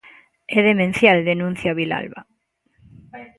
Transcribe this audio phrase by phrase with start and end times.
[0.57, 2.21] "É demencial", denuncia Vilalba.